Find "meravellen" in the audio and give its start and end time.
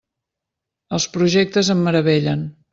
1.91-2.47